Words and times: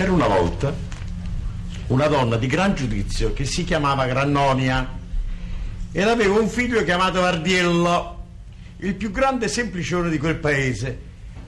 C'era 0.00 0.12
una 0.12 0.28
volta 0.28 0.74
una 1.88 2.06
donna 2.06 2.38
di 2.38 2.46
gran 2.46 2.74
giudizio 2.74 3.34
che 3.34 3.44
si 3.44 3.64
chiamava 3.64 4.06
Grannonia 4.06 4.88
ed 5.92 6.08
aveva 6.08 6.40
un 6.40 6.48
figlio 6.48 6.82
chiamato 6.84 7.20
Vardiello, 7.20 8.24
il 8.78 8.94
più 8.94 9.10
grande 9.10 9.46
semplicione 9.48 10.08
di 10.08 10.16
quel 10.16 10.36
paese. 10.36 11.00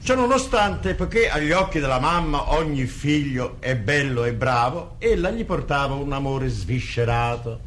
Ciò 0.03 0.17
nonostante, 0.17 0.95
poiché 0.95 1.31
agli 1.31 1.51
occhi 1.51 1.81
della 1.81 1.99
mamma 1.99 2.53
ogni 2.53 2.85
figlio 2.85 3.57
è 3.59 3.75
bello 3.75 4.25
e 4.25 4.35
bravo, 4.35 4.97
ella 4.99 5.31
gli 5.31 5.47
portava 5.47 5.95
un 5.95 6.13
amore 6.13 6.49
sviscerato. 6.49 7.61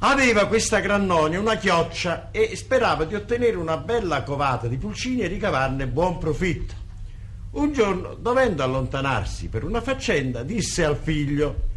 Aveva 0.00 0.46
questa 0.46 0.80
Grannonia 0.80 1.38
una 1.38 1.56
chioccia 1.56 2.30
e 2.32 2.56
sperava 2.56 3.04
di 3.04 3.14
ottenere 3.14 3.56
una 3.56 3.76
bella 3.76 4.24
covata 4.24 4.66
di 4.66 4.76
pulcini 4.76 5.20
e 5.20 5.28
ricavarne 5.28 5.86
buon 5.86 6.18
profitto. 6.18 6.79
Un 7.52 7.72
giorno, 7.72 8.14
dovendo 8.14 8.62
allontanarsi 8.62 9.48
per 9.48 9.64
una 9.64 9.80
faccenda, 9.80 10.42
disse 10.44 10.84
al 10.84 10.96
figlio: 10.96 11.68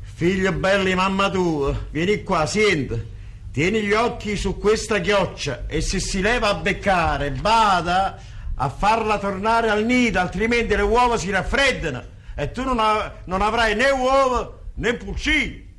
Figlio 0.00 0.52
bello 0.52 0.84
di 0.84 0.94
mamma 0.94 1.28
tua, 1.28 1.76
vieni 1.90 2.22
qua, 2.22 2.46
senti. 2.46 3.14
Tieni 3.50 3.82
gli 3.82 3.92
occhi 3.92 4.36
su 4.36 4.58
questa 4.58 5.00
chioccia 5.00 5.66
e 5.66 5.80
se 5.80 5.98
si 5.98 6.20
leva 6.20 6.50
a 6.50 6.54
beccare, 6.54 7.30
bada 7.30 8.20
a 8.54 8.68
farla 8.68 9.18
tornare 9.18 9.70
al 9.70 9.84
nido, 9.84 10.20
altrimenti 10.20 10.76
le 10.76 10.82
uova 10.82 11.16
si 11.16 11.30
raffreddano 11.30 12.02
e 12.34 12.50
tu 12.50 12.62
non, 12.64 12.78
av- 12.78 13.12
non 13.24 13.40
avrai 13.40 13.74
né 13.74 13.90
uova 13.90 14.58
né 14.74 14.94
pulcini. 14.94 15.74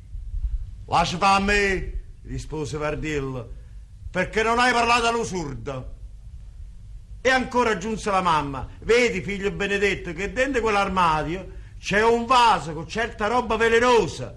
Lascia 0.86 1.18
a 1.20 1.38
me, 1.38 1.92
rispose 2.24 2.76
Vardiello, 2.76 3.48
perché 4.10 4.42
non 4.42 4.58
hai 4.58 4.72
parlato 4.72 5.06
all'usurdo. 5.06 5.97
E 7.20 7.30
ancora 7.30 7.70
aggiunse 7.70 8.10
la 8.10 8.22
mamma, 8.22 8.66
vedi 8.80 9.20
figlio 9.20 9.50
benedetto 9.50 10.12
che 10.12 10.32
dentro 10.32 10.60
quell'armadio 10.60 11.56
c'è 11.78 12.02
un 12.02 12.26
vaso 12.26 12.72
con 12.72 12.88
certa 12.88 13.26
roba 13.26 13.56
velenosa 13.56 14.36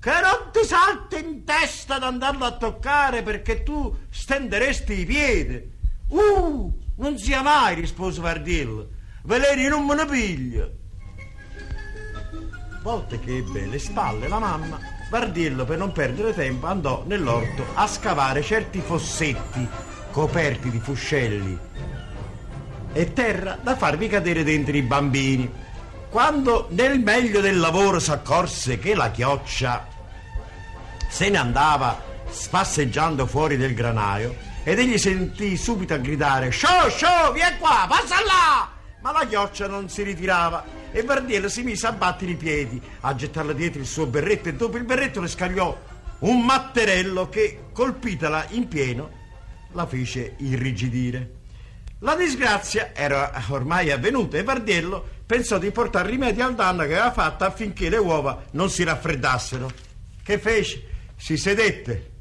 che 0.00 0.10
non 0.10 0.50
ti 0.50 0.64
salta 0.64 1.18
in 1.18 1.44
testa 1.44 1.96
ad 1.96 2.04
andarlo 2.04 2.46
a 2.46 2.56
toccare 2.56 3.22
perché 3.22 3.62
tu 3.62 3.94
stenderesti 4.08 5.00
i 5.00 5.04
piedi. 5.04 5.78
Uh, 6.08 6.72
non 6.96 7.18
sia 7.18 7.42
mai, 7.42 7.74
rispose 7.74 8.20
Vardiello, 8.20 8.88
veleni 9.24 9.66
non 9.66 9.84
me 9.84 9.94
ne 9.94 10.06
piglio. 10.06 10.72
Volte 12.82 13.20
che 13.20 13.36
ebbe 13.36 13.66
le 13.66 13.78
spalle 13.78 14.26
la 14.26 14.38
mamma, 14.38 14.78
Vardiello 15.10 15.66
per 15.66 15.76
non 15.76 15.92
perdere 15.92 16.32
tempo 16.32 16.66
andò 16.66 17.04
nell'orto 17.06 17.66
a 17.74 17.86
scavare 17.86 18.42
certi 18.42 18.80
fossetti 18.80 19.68
coperti 20.10 20.70
di 20.70 20.80
fuscelli 20.80 21.58
e 22.92 23.12
terra 23.12 23.58
da 23.62 23.76
farvi 23.76 24.08
cadere 24.08 24.42
dentro 24.42 24.76
i 24.76 24.82
bambini. 24.82 25.50
Quando 26.08 26.66
nel 26.70 26.98
meglio 27.00 27.40
del 27.40 27.58
lavoro 27.58 27.98
s'accorse 27.98 28.78
che 28.78 28.94
la 28.94 29.10
chioccia 29.10 29.86
se 31.08 31.28
ne 31.28 31.38
andava 31.38 32.02
spasseggiando 32.28 33.26
fuori 33.26 33.56
del 33.56 33.74
granaio 33.74 34.36
ed 34.62 34.78
egli 34.78 34.98
sentì 34.98 35.56
subito 35.56 35.94
a 35.94 35.98
gridare 35.98 36.50
Sciò, 36.50 36.88
sciò, 36.88 37.32
vieni 37.32 37.58
qua, 37.58 37.86
passa 37.88 38.16
là! 38.24 38.68
Ma 39.00 39.12
la 39.12 39.26
chioccia 39.26 39.66
non 39.66 39.88
si 39.88 40.02
ritirava 40.02 40.64
e 40.92 41.02
Vardiello 41.02 41.48
si 41.48 41.62
mise 41.62 41.86
a 41.86 41.92
battere 41.92 42.32
i 42.32 42.36
piedi, 42.36 42.80
a 43.00 43.14
gettarle 43.14 43.54
dietro 43.54 43.80
il 43.80 43.86
suo 43.86 44.06
berretto 44.06 44.48
e 44.48 44.54
dopo 44.54 44.76
il 44.76 44.84
berretto 44.84 45.20
le 45.20 45.28
scagliò 45.28 45.76
un 46.20 46.44
matterello 46.44 47.28
che, 47.28 47.68
colpitala 47.72 48.46
in 48.50 48.68
pieno, 48.68 49.10
la 49.72 49.86
fece 49.86 50.34
irrigidire. 50.38 51.39
La 52.02 52.16
disgrazia 52.16 52.94
era 52.94 53.30
ormai 53.48 53.90
avvenuta 53.90 54.38
e 54.38 54.42
Vardiello 54.42 55.06
pensò 55.26 55.58
di 55.58 55.70
portare 55.70 56.08
rimedio 56.08 56.46
al 56.46 56.54
danno 56.54 56.84
che 56.84 56.94
aveva 56.94 57.12
fatto 57.12 57.44
affinché 57.44 57.90
le 57.90 57.98
uova 57.98 58.42
non 58.52 58.70
si 58.70 58.84
raffreddassero. 58.84 59.70
Che 60.22 60.38
fece? 60.38 60.82
Si 61.16 61.36
sedette 61.36 62.12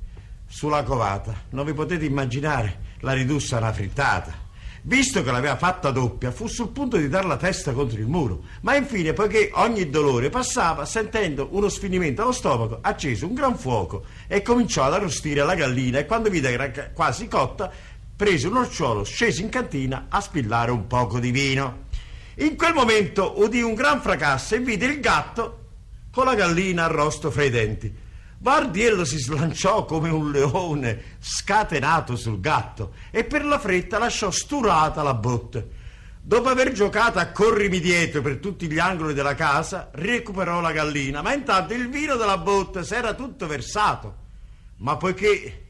sulla 0.49 0.83
covata. 0.83 1.33
Non 1.51 1.65
vi 1.65 1.73
potete 1.73 2.03
immaginare, 2.03 2.97
la 2.99 3.13
ridusse 3.13 3.55
a 3.55 3.59
una 3.59 3.71
frittata. 3.71 4.47
Visto 4.81 5.23
che 5.23 5.31
l'aveva 5.31 5.57
fatta 5.57 5.91
doppia, 5.91 6.31
fu 6.31 6.47
sul 6.47 6.69
punto 6.69 6.97
di 6.97 7.09
dar 7.09 7.25
la 7.25 7.35
testa 7.35 7.73
contro 7.73 7.99
il 7.99 8.07
muro, 8.07 8.43
ma 8.61 8.75
infine, 8.75 9.11
poiché 9.11 9.51
ogni 9.53 9.89
dolore 9.89 10.29
passava, 10.29 10.85
sentendo 10.85 11.49
uno 11.51 11.67
sfinimento 11.67 12.21
allo 12.21 12.31
stomaco, 12.31 12.79
accese 12.81 13.25
un 13.25 13.33
gran 13.33 13.57
fuoco 13.57 14.03
e 14.27 14.41
cominciò 14.41 14.83
ad 14.83 14.93
arrostire 14.93 15.43
la 15.43 15.53
gallina 15.53 15.99
e 15.99 16.05
quando 16.05 16.29
vide 16.29 16.47
che 16.47 16.53
era 16.53 16.89
quasi 16.91 17.27
cotta, 17.27 17.71
prese 18.19 18.47
un 18.47 18.57
orciolo, 18.57 19.05
scese 19.05 19.41
in 19.41 19.47
cantina 19.47 20.07
a 20.09 20.19
spillare 20.19 20.71
un 20.71 20.87
poco 20.87 21.19
di 21.19 21.31
vino. 21.31 21.85
In 22.39 22.57
quel 22.57 22.73
momento 22.73 23.39
udì 23.39 23.61
un 23.61 23.73
gran 23.73 24.01
fracasso 24.01 24.55
e 24.55 24.59
vide 24.59 24.87
il 24.87 24.99
gatto 24.99 25.67
con 26.11 26.25
la 26.25 26.35
gallina 26.35 26.83
arrosto 26.83 27.31
fra 27.31 27.45
i 27.45 27.49
denti. 27.49 27.95
Vardiello 28.39 29.05
si 29.05 29.17
slanciò 29.17 29.85
come 29.85 30.09
un 30.09 30.31
leone 30.31 31.15
scatenato 31.19 32.17
sul 32.17 32.41
gatto 32.41 32.91
e 33.09 33.23
per 33.23 33.45
la 33.45 33.57
fretta 33.57 33.97
lasciò 33.97 34.29
sturata 34.31 35.01
la 35.01 35.13
botte. 35.13 35.69
Dopo 36.21 36.49
aver 36.49 36.73
giocato 36.73 37.19
a 37.19 37.27
corrimi 37.27 37.79
dietro 37.79 38.21
per 38.21 38.39
tutti 38.39 38.69
gli 38.69 38.79
angoli 38.79 39.13
della 39.13 39.35
casa, 39.35 39.91
recuperò 39.93 40.59
la 40.59 40.73
gallina, 40.73 41.21
ma 41.21 41.33
intanto 41.33 41.73
il 41.73 41.87
vino 41.87 42.17
della 42.17 42.37
botte 42.37 42.83
s'era 42.83 43.13
tutto 43.13 43.47
versato. 43.47 44.17
Ma 44.79 44.97
poiché 44.97 45.67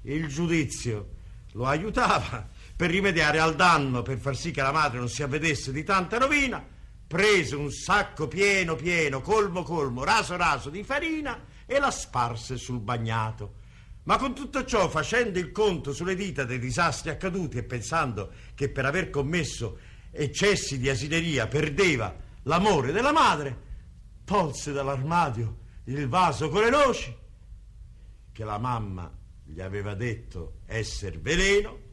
il 0.00 0.26
giudizio 0.28 1.20
lo 1.52 1.66
aiutava 1.66 2.48
per 2.74 2.90
rimediare 2.90 3.38
al 3.38 3.54
danno, 3.54 4.02
per 4.02 4.18
far 4.18 4.36
sì 4.36 4.50
che 4.50 4.62
la 4.62 4.72
madre 4.72 4.98
non 4.98 5.08
si 5.08 5.22
avvedesse 5.22 5.72
di 5.72 5.84
tanta 5.84 6.18
rovina, 6.18 6.64
prese 7.06 7.56
un 7.56 7.70
sacco 7.70 8.28
pieno 8.28 8.74
pieno, 8.74 9.20
colmo 9.20 9.62
colmo, 9.62 10.04
raso 10.04 10.36
raso 10.36 10.70
di 10.70 10.82
farina 10.82 11.44
e 11.66 11.78
la 11.78 11.90
sparse 11.90 12.56
sul 12.56 12.80
bagnato. 12.80 13.60
Ma 14.04 14.16
con 14.16 14.34
tutto 14.34 14.64
ciò, 14.64 14.88
facendo 14.88 15.38
il 15.38 15.52
conto 15.52 15.92
sulle 15.92 16.16
dita 16.16 16.44
dei 16.44 16.58
disastri 16.58 17.10
accaduti 17.10 17.58
e 17.58 17.62
pensando 17.62 18.32
che 18.54 18.68
per 18.68 18.84
aver 18.84 19.10
commesso 19.10 19.78
eccessi 20.10 20.78
di 20.78 20.88
asineria 20.88 21.46
perdeva 21.46 22.14
l'amore 22.44 22.90
della 22.90 23.12
madre, 23.12 23.70
tolse 24.24 24.72
dall'armadio 24.72 25.58
il 25.84 26.08
vaso 26.08 26.48
con 26.48 26.62
le 26.62 26.70
noci, 26.70 27.16
che 28.32 28.44
la 28.44 28.58
mamma 28.58 29.20
gli 29.44 29.60
aveva 29.60 29.94
detto 29.94 30.60
esser 30.66 31.20
veleno, 31.20 31.90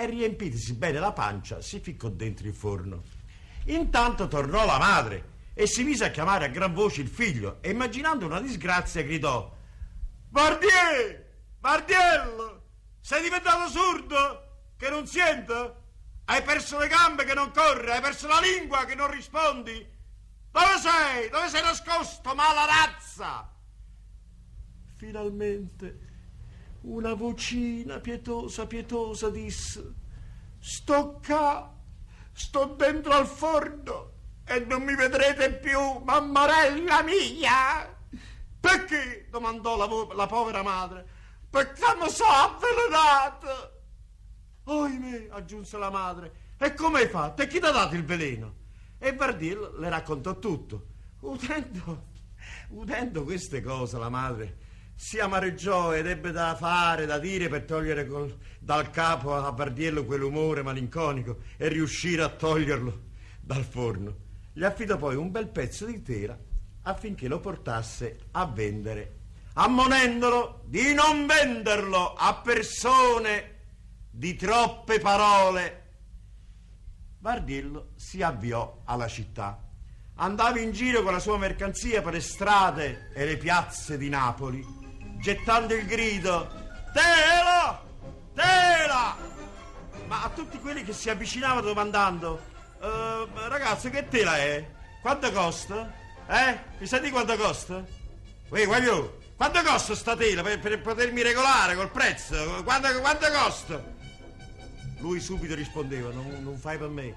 e 0.00 0.06
riempitisi 0.06 0.74
bene 0.74 1.00
la 1.00 1.12
pancia, 1.12 1.60
si 1.60 1.80
ficcò 1.80 2.08
dentro 2.08 2.46
il 2.46 2.54
forno. 2.54 3.02
Intanto 3.64 4.28
tornò 4.28 4.64
la 4.64 4.78
madre 4.78 5.36
e 5.54 5.66
si 5.66 5.82
mise 5.82 6.04
a 6.04 6.10
chiamare 6.10 6.44
a 6.44 6.48
gran 6.48 6.72
voce 6.72 7.00
il 7.00 7.08
figlio 7.08 7.58
e 7.60 7.70
immaginando 7.70 8.24
una 8.24 8.40
disgrazia 8.40 9.02
gridò 9.02 9.52
Vardier! 10.28 11.26
Vardiello! 11.58 12.62
Sei 13.00 13.22
diventato 13.22 13.68
sordo? 13.68 14.70
Che 14.76 14.88
non 14.88 15.04
sente? 15.08 15.74
Hai 16.26 16.42
perso 16.42 16.78
le 16.78 16.86
gambe 16.86 17.24
che 17.24 17.34
non 17.34 17.50
corre? 17.50 17.90
Hai 17.90 18.00
perso 18.00 18.28
la 18.28 18.38
lingua 18.38 18.84
che 18.84 18.94
non 18.94 19.10
rispondi? 19.10 19.84
Dove 20.52 20.78
sei? 20.80 21.28
Dove 21.28 21.48
sei 21.48 21.62
nascosto, 21.62 22.34
mala 22.36 22.64
razza? 22.66 23.52
Finalmente 24.94 26.07
una 26.82 27.14
vocina 27.14 27.98
pietosa, 27.98 28.66
pietosa 28.66 29.30
disse 29.30 29.94
Sto 30.58 31.20
qua, 31.24 31.74
sto 32.32 32.64
dentro 32.76 33.12
al 33.12 33.26
forno 33.26 34.12
e 34.44 34.60
non 34.60 34.82
mi 34.82 34.94
vedrete 34.94 35.54
più, 35.54 35.78
mammarella 36.04 37.02
mia! 37.02 37.96
Perché? 38.60 39.26
domandò 39.30 39.76
la, 39.76 39.86
vo- 39.86 40.12
la 40.12 40.26
povera 40.26 40.62
madre. 40.62 41.06
Perché 41.50 41.84
mi 42.00 42.08
sono 42.10 42.30
avvelenato! 42.30 43.76
Oimè, 44.64 45.28
aggiunse 45.30 45.78
la 45.78 45.90
madre, 45.90 46.32
e 46.58 46.74
come 46.74 47.00
hai 47.00 47.08
fatto? 47.08 47.42
E 47.42 47.46
chi 47.46 47.58
ti 47.58 47.64
ha 47.66 47.70
dato 47.70 47.94
il 47.94 48.04
veleno? 48.04 48.54
E 48.98 49.14
Bardil 49.14 49.76
le 49.78 49.88
raccontò 49.88 50.38
tutto. 50.38 50.86
Udendo, 51.20 52.08
udendo 52.70 53.24
queste 53.24 53.62
cose, 53.62 53.98
la 53.98 54.08
madre 54.08 54.66
si 55.00 55.20
amareggiò 55.20 55.94
ed 55.94 56.08
ebbe 56.08 56.32
da 56.32 56.56
fare, 56.56 57.06
da 57.06 57.20
dire 57.20 57.48
per 57.48 57.62
togliere 57.62 58.04
col, 58.04 58.36
dal 58.58 58.90
capo 58.90 59.32
a 59.32 59.52
Bardiello 59.52 60.04
quell'umore 60.04 60.62
malinconico 60.62 61.38
e 61.56 61.68
riuscire 61.68 62.20
a 62.22 62.28
toglierlo 62.28 63.02
dal 63.40 63.62
forno. 63.62 64.16
Gli 64.52 64.64
affidò 64.64 64.96
poi 64.96 65.14
un 65.14 65.30
bel 65.30 65.46
pezzo 65.46 65.86
di 65.86 66.02
tela 66.02 66.36
affinché 66.82 67.28
lo 67.28 67.38
portasse 67.38 68.18
a 68.32 68.44
vendere, 68.46 69.18
ammonendolo 69.52 70.64
di 70.64 70.92
non 70.94 71.26
venderlo 71.26 72.14
a 72.14 72.34
persone 72.34 73.54
di 74.10 74.34
troppe 74.34 74.98
parole. 74.98 75.90
Bardillo 77.20 77.90
si 77.94 78.20
avviò 78.20 78.82
alla 78.84 79.06
città. 79.06 79.64
Andava 80.16 80.58
in 80.58 80.72
giro 80.72 81.04
con 81.04 81.12
la 81.12 81.20
sua 81.20 81.38
mercanzia 81.38 82.02
per 82.02 82.14
le 82.14 82.20
strade 82.20 83.10
e 83.14 83.24
le 83.24 83.36
piazze 83.36 83.96
di 83.96 84.08
Napoli, 84.08 84.86
gettando 85.18 85.74
il 85.74 85.86
grido 85.86 86.48
Tela! 86.92 87.82
Tela! 88.34 89.16
Ma 90.06 90.22
a 90.22 90.30
tutti 90.30 90.58
quelli 90.58 90.82
che 90.84 90.92
si 90.92 91.10
avvicinavano 91.10 91.60
domandando 91.60 92.56
Uh, 92.80 93.26
ragazzo, 93.48 93.90
che 93.90 94.06
tela 94.08 94.36
è? 94.36 94.64
quanto 95.00 95.32
costa? 95.32 95.92
Eh? 96.28 96.58
Mi 96.78 96.86
sa 96.86 96.98
di 96.98 97.10
quanto 97.10 97.36
costa? 97.36 97.84
Uè, 98.50 98.66
guaglio, 98.66 99.18
quanto 99.36 99.62
costa 99.62 99.96
sta 99.96 100.14
tela 100.14 100.42
per, 100.42 100.60
per 100.60 100.80
potermi 100.80 101.22
regolare 101.22 101.74
col 101.74 101.90
prezzo? 101.90 102.62
Quanto, 102.62 103.00
quanto 103.00 103.26
costa? 103.32 103.82
Lui 104.98 105.18
subito 105.18 105.56
rispondeva, 105.56 106.12
non, 106.12 106.38
non 106.40 106.56
fai 106.56 106.78
per 106.78 106.88
me, 106.88 107.14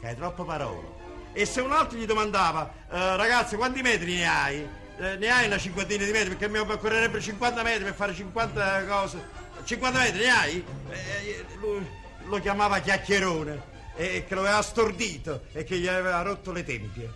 che 0.00 0.06
hai 0.06 0.14
troppe 0.14 0.44
parole. 0.44 0.98
E 1.32 1.44
se 1.44 1.60
un 1.60 1.72
altro 1.72 1.98
gli 1.98 2.06
domandava, 2.06 2.72
eh, 2.90 3.16
ragazzi, 3.16 3.56
quanti 3.56 3.82
metri 3.82 4.14
ne 4.14 4.28
hai? 4.28 4.68
Eh, 5.00 5.16
ne 5.16 5.28
hai 5.30 5.46
una 5.46 5.56
cinquantina 5.56 6.04
di 6.04 6.10
metri, 6.12 6.28
perché 6.28 6.46
mi 6.46 6.58
occorrerebbero 6.58 7.22
50 7.22 7.62
metri 7.62 7.84
per 7.84 7.94
fare 7.94 8.14
50 8.14 8.84
cose. 8.84 9.28
50 9.64 9.98
metri 9.98 10.18
ne 10.18 10.28
hai? 10.28 10.64
Eh, 10.90 11.46
lui 11.58 11.86
lo 12.26 12.38
chiamava 12.38 12.80
chiacchierone 12.80 13.62
e 13.96 14.26
che 14.28 14.34
lo 14.34 14.42
aveva 14.42 14.60
stordito 14.60 15.44
e 15.52 15.64
che 15.64 15.78
gli 15.78 15.86
aveva 15.86 16.20
rotto 16.20 16.52
le 16.52 16.64
tempie. 16.64 17.12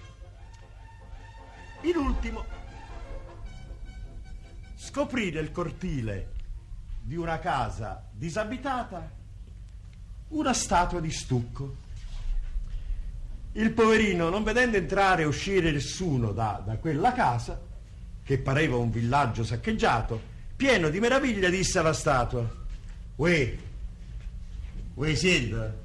In 1.83 1.97
ultimo, 1.97 2.47
scoprì 4.77 5.31
nel 5.31 5.53
cortile 5.53 6.33
di 7.03 7.17
una 7.17 7.39
casa 7.39 8.09
disabitata 8.11 9.13
una 10.29 10.55
statua 10.55 11.01
di 11.01 11.11
stucco. 11.11 11.83
Il 13.53 13.73
poverino, 13.73 14.31
non 14.31 14.43
vedendo 14.43 14.79
entrare 14.79 15.21
e 15.21 15.27
uscire 15.27 15.71
nessuno 15.71 16.33
da, 16.33 16.63
da 16.65 16.79
quella 16.79 17.13
casa, 17.13 17.73
che 18.25 18.39
pareva 18.39 18.77
un 18.77 18.91
villaggio 18.91 19.45
saccheggiato, 19.45 20.33
pieno 20.57 20.89
di 20.89 20.99
meraviglia 20.99 21.51
disse 21.51 21.79
alla 21.79 21.93
statua, 21.93 22.49
Uè, 23.17 23.57
uè 24.95 25.15
siete? 25.15 25.83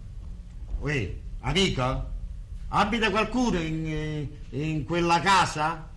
Uè, 0.79 1.15
amica? 1.41 2.09
Abita 2.69 3.09
qualcuno 3.11 3.59
in, 3.59 4.27
in 4.51 4.83
quella 4.85 5.19
casa? 5.19 5.89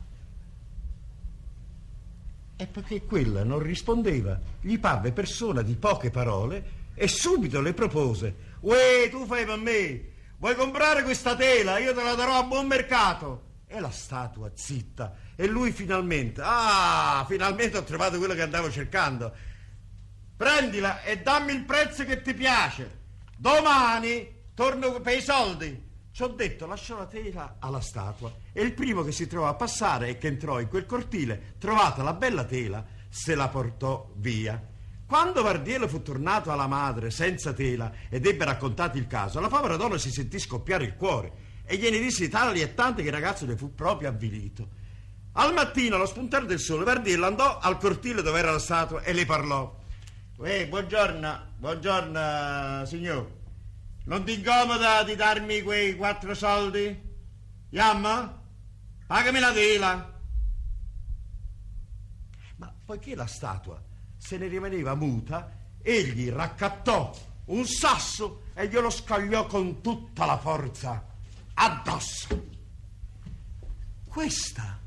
E 2.57 2.67
perché 2.67 3.05
quella 3.05 3.45
non 3.45 3.61
rispondeva, 3.61 4.39
gli 4.61 4.79
parve 4.79 5.13
persona 5.13 5.63
di 5.63 5.75
poche 5.77 6.11
parole 6.11 6.81
e 6.95 7.09
subito 7.09 7.61
le 7.61 7.73
propose: 7.73 8.35
Uè, 8.61 9.09
tu 9.11 9.27
fai 9.27 9.45
per 9.45 9.59
me, 9.59 10.05
vuoi 10.39 10.55
comprare 10.55 11.03
questa 11.03 11.37
tela? 11.37 11.79
Io 11.79 11.95
te 11.95 12.03
la 12.03 12.15
darò 12.15 12.39
a 12.39 12.45
buon 12.45 12.67
mercato. 12.67 13.51
E 13.67 13.81
la 13.81 13.91
statua 13.91 14.51
zitta. 14.55 15.17
E 15.37 15.47
lui 15.47 15.73
finalmente, 15.73 16.41
ah, 16.45 17.25
finalmente 17.29 17.79
ho 17.79 17.85
trovato 17.85 18.19
quello 18.19 18.35
che 18.35 18.43
andavo 18.43 18.71
cercando. 18.71 19.33
Prendila 20.37 21.03
e 21.03 21.21
dammi 21.21 21.53
il 21.53 21.65
prezzo 21.65 22.05
che 22.05 22.23
ti 22.23 22.35
piace. 22.35 23.01
Domani 23.37 24.41
torno 24.55 25.01
per 25.01 25.17
i 25.17 25.23
soldi. 25.23 25.91
Ci 26.13 26.23
ho 26.23 26.29
detto, 26.29 26.67
lasciò 26.67 26.99
la 26.99 27.07
tela 27.07 27.57
alla 27.59 27.81
statua 27.81 28.31
e 28.53 28.63
il 28.63 28.75
primo 28.75 29.03
che 29.03 29.13
si 29.13 29.27
trovò 29.27 29.49
a 29.49 29.55
passare 29.55 30.09
e 30.09 30.19
che 30.19 30.27
entrò 30.27 30.61
in 30.61 30.69
quel 30.69 30.85
cortile, 30.85 31.55
trovata 31.59 32.03
la 32.03 32.13
bella 32.13 32.45
tela, 32.45 32.85
se 33.09 33.35
la 33.35 33.49
portò 33.49 34.11
via. 34.17 34.63
Quando 35.07 35.43
Vardiello 35.43 35.89
fu 35.89 36.03
tornato 36.03 36.51
alla 36.51 36.67
madre 36.67 37.11
senza 37.11 37.53
tela 37.53 37.93
ed 38.09 38.27
ebbe 38.27 38.45
raccontato 38.45 38.99
il 38.99 39.07
caso, 39.07 39.41
la 39.41 39.49
povera 39.49 39.77
donna 39.77 39.99
si 39.99 40.11
sentì 40.11 40.39
scoppiare 40.39 40.85
il 40.85 40.97
cuore 40.97 41.33
e 41.65 41.77
gliene 41.77 41.99
disse 41.99 42.29
tali 42.29 42.61
e 42.61 42.75
tante 42.75 43.03
che 43.03 43.09
il 43.09 43.15
ragazzo 43.15 43.47
ne 43.47 43.57
fu 43.57 43.75
proprio 43.75 44.09
avvilito. 44.09 44.81
Al 45.35 45.55
mattino, 45.55 45.97
allo 45.97 46.07
spuntare 46.07 46.45
del 46.45 46.61
sole, 46.61 46.85
Vardiello 46.85 47.27
andò 47.27 47.59
al 47.59 47.79
cortile 47.79 48.21
dove 48.21 48.39
era 48.39 48.53
la 48.53 48.59
statua 48.59 49.03
e 49.03 49.15
le 49.15 49.25
parlò. 49.25 49.75
Uè, 50.37 50.69
buongiorno, 50.69 51.53
buongiorno, 51.57 52.85
signor. 52.85 53.31
Non 54.05 54.25
ti 54.25 54.35
incomoda 54.35 55.03
di 55.05 55.15
darmi 55.15 55.63
quei 55.63 55.97
quattro 55.97 56.35
soldi? 56.35 57.11
Yamma? 57.71 58.43
Pagami 59.07 59.39
la 59.39 59.53
tela. 59.53 60.21
Ma 62.57 62.75
poiché 62.85 63.15
la 63.15 63.27
statua 63.27 63.83
se 64.19 64.37
ne 64.37 64.49
rimaneva 64.49 64.95
muta, 64.95 65.51
egli 65.81 66.31
raccattò 66.31 67.11
un 67.47 67.67
sasso 67.67 68.45
e 68.55 68.69
glielo 68.69 68.91
scagliò 68.91 69.47
con 69.47 69.81
tutta 69.81 70.27
la 70.27 70.39
forza 70.39 71.05
addosso. 71.55 72.51
Questa 74.07 74.79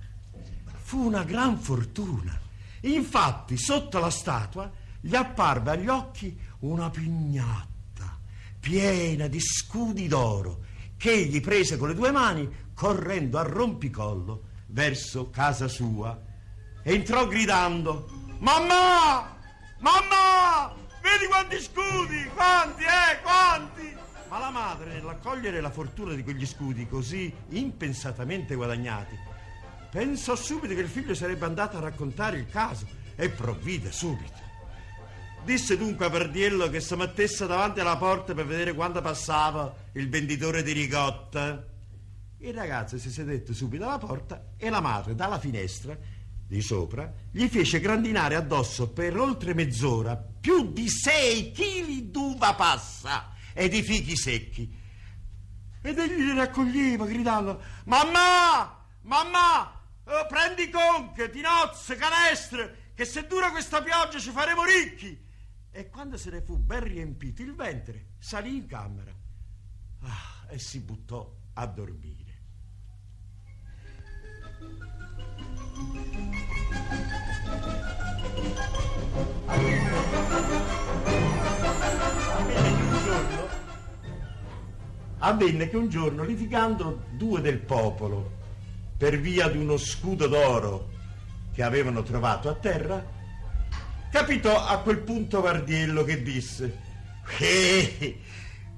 fu 0.86 1.04
una 1.04 1.24
gran 1.24 1.58
fortuna. 1.58 2.40
Infatti, 2.82 3.58
sotto 3.58 3.98
la 3.98 4.12
statua 4.12 4.72
gli 5.02 5.16
apparve 5.16 5.72
agli 5.72 5.88
occhi 5.88 6.40
una 6.60 6.92
pignata 6.92 8.20
piena 8.60 9.26
di 9.26 9.40
scudi 9.40 10.08
d'oro 10.08 10.64
che 10.96 11.12
egli 11.12 11.42
prese 11.42 11.78
con 11.78 11.88
le 11.88 11.96
due 11.96 12.12
mani 12.12 12.68
correndo 12.76 13.40
a 13.40 13.42
rompicollo 13.42 14.44
verso 14.68 15.32
casa 15.32 15.68
sua. 15.68 16.22
Entrò 16.84 17.28
gridando: 17.28 18.08
Mamma! 18.38 19.36
Mamma! 19.80 20.72
Vedi 21.02 21.26
quanti 21.28 21.60
scudi! 21.62 22.30
Quanti, 22.36 22.84
eh? 22.84 23.22
Quanti! 23.24 23.96
Ma 24.30 24.38
la 24.38 24.52
madre, 24.52 24.94
nell'accogliere 24.94 25.62
la 25.62 25.72
fortuna 25.72 26.14
di 26.14 26.24
quegli 26.24 26.46
scudi 26.46 26.88
così 26.88 27.34
impensatamente 27.50 28.54
guadagnati, 28.54 29.18
pensò 29.95 30.36
subito 30.36 30.74
che 30.74 30.81
il 30.81 30.89
figlio 30.89 31.15
sarebbe 31.15 31.45
andato 31.45 31.77
a 31.77 31.80
raccontare 31.80 32.38
il 32.38 32.50
caso 32.50 32.86
e 33.15 33.30
provvide 33.30 33.94
subito. 33.94 34.44
Disse 35.45 35.77
dunque 35.77 36.07
a 36.07 36.09
Pardiello 36.09 36.69
che 36.69 36.81
si 36.81 36.94
mettesse 36.95 37.47
davanti 37.47 37.80
alla 37.80 37.95
porta 37.95 38.33
per 38.33 38.45
vedere 38.45 38.74
quando 38.74 39.00
passava 39.00 39.74
il 39.94 40.09
venditore 40.09 40.63
di 40.63 40.74
ricotta. 40.74 41.65
Il 42.39 42.53
ragazzo 42.53 42.97
si 42.97 43.09
sedette 43.09 43.53
subito 43.53 43.86
alla 43.86 43.97
porta 43.97 44.47
e 44.57 44.69
la 44.69 44.81
madre 44.81 45.15
dalla 45.15 45.39
finestra 45.39 45.97
di 46.45 46.62
sopra 46.62 47.09
gli 47.31 47.47
fece 47.47 47.80
grandinare 47.80 48.36
addosso 48.36 48.89
per 48.89 49.18
oltre 49.18 49.53
mezz'ora 49.53 50.18
più 50.18 50.74
di 50.74 50.89
sei 50.89 51.53
chili 51.53 52.12
d'uva 52.12 52.53
passa 52.53 53.33
e 53.53 53.69
di 53.69 53.81
fichi 53.81 54.18
secchi. 54.18 54.69
Ed 55.81 55.97
egli 55.97 56.21
li 56.21 56.36
raccoglieva 56.36 57.06
gridando: 57.06 57.62
Mamma! 57.86 58.83
Mamma! 59.03 59.75
Oh, 60.07 60.28
prendi 60.28 60.69
conche, 60.69 61.31
tinozze, 61.31 61.96
canestre, 61.96 62.92
che 62.94 63.06
se 63.06 63.25
dura 63.25 63.50
questa 63.50 63.81
pioggia 63.81 64.19
ci 64.19 64.30
faremo 64.30 64.63
ricchi 64.63 65.24
e 65.71 65.90
quando 65.90 66.16
se 66.16 66.30
ne 66.30 66.42
fu 66.42 66.57
ben 66.57 66.83
riempito 66.83 67.42
il 67.42 67.56
ventre, 67.56 68.12
salì 68.19 68.56
in 68.56 68.68
camera 68.68 69.12
ah, 70.02 70.45
e 70.47 70.59
si 70.59 70.80
buttò 70.80 71.35
a 71.54 71.66
dormire. 71.66 72.24
Avvenne 85.18 85.68
che 85.68 85.78
un 85.78 85.90
giorno, 85.90 86.24
litigando 86.24 87.06
due 87.14 87.42
del 87.42 87.59
popolo 87.59 88.44
per 88.97 89.19
via 89.19 89.47
di 89.49 89.57
uno 89.57 89.78
scudo 89.78 90.28
d'oro 90.28 90.90
che 91.54 91.64
avevano 91.64 92.04
trovato 92.04 92.49
a 92.49 92.56
terra, 92.56 93.14
Capitò 94.16 94.66
a 94.66 94.80
quel 94.80 94.99
punto 94.99 95.42
Vardiello 95.42 96.06
che 96.06 96.21
disse 96.23 96.80
Eh, 97.37 98.21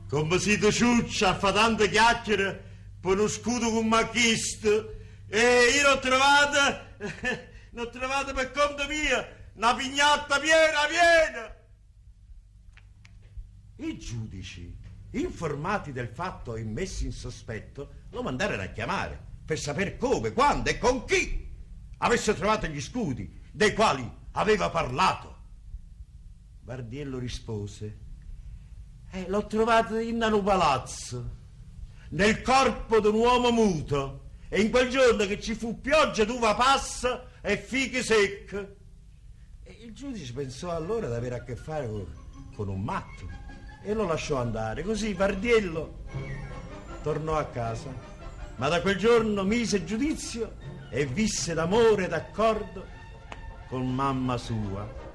come 0.09 0.39
siete 0.39 0.71
ciuccia, 0.71 1.37
fa 1.37 1.51
tante 1.51 1.91
chiacchiere 1.91 2.63
per 2.99 3.19
uno 3.19 3.27
scudo 3.27 3.69
con 3.69 3.87
macchisto 3.87 4.95
e 5.27 5.75
io 5.75 5.89
l'ho 5.89 5.99
trovata, 5.99 6.95
l'ho 7.69 7.89
trovata 7.91 8.33
per 8.33 8.49
conto 8.49 8.87
mio, 8.87 9.27
una 9.53 9.75
pignatta 9.75 10.39
piena, 10.39 10.79
piena. 10.89 11.55
I 13.75 13.99
giudici, 13.99 14.75
informati 15.11 15.91
del 15.91 16.07
fatto 16.07 16.55
e 16.55 16.63
messi 16.63 17.05
in 17.05 17.11
sospetto, 17.11 18.05
lo 18.09 18.23
mandarono 18.23 18.63
a 18.63 18.67
chiamare 18.67 19.25
per 19.47 19.57
sapere 19.57 19.95
come, 19.95 20.33
quando 20.33 20.69
e 20.69 20.77
con 20.77 21.05
chi 21.05 21.49
avesse 21.99 22.35
trovato 22.35 22.67
gli 22.67 22.81
scudi 22.81 23.39
dei 23.49 23.73
quali 23.73 24.05
aveva 24.31 24.69
parlato. 24.69 25.35
Bardiello 26.59 27.17
rispose, 27.17 27.97
eh, 29.11 29.25
l'ho 29.29 29.47
trovato 29.47 29.97
in 29.99 30.21
un 30.21 30.43
palazzo, 30.43 31.35
nel 32.09 32.41
corpo 32.41 32.99
di 32.99 33.07
un 33.07 33.15
uomo 33.15 33.51
muto, 33.51 34.31
e 34.49 34.59
in 34.59 34.69
quel 34.69 34.89
giorno 34.89 35.25
che 35.25 35.39
ci 35.39 35.55
fu 35.55 35.79
pioggia 35.79 36.25
d'uva 36.25 36.53
passa 36.53 37.29
e 37.39 37.55
fichi 37.55 38.03
secche. 38.03 38.75
E 39.63 39.77
il 39.79 39.93
giudice 39.93 40.33
pensò 40.33 40.71
allora 40.71 41.07
di 41.07 41.13
avere 41.13 41.35
a 41.35 41.43
che 41.43 41.55
fare 41.55 41.89
con, 42.53 42.67
un 42.67 42.81
matto 42.81 43.29
e 43.81 43.93
lo 43.93 44.05
lasciò 44.05 44.41
andare. 44.41 44.83
Così 44.83 45.13
Bardiello 45.13 46.03
tornò 47.01 47.37
a 47.37 47.45
casa, 47.45 48.16
ma 48.57 48.67
da 48.67 48.81
quel 48.81 48.97
giorno 48.97 49.43
mise 49.43 49.83
giudizio 49.83 50.55
e 50.89 51.05
visse 51.05 51.53
d'amore 51.53 52.05
e 52.05 52.07
d'accordo 52.07 52.85
con 53.67 53.93
mamma 53.93 54.37
sua. 54.37 55.05